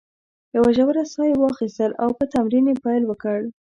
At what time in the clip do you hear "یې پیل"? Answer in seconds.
2.71-3.03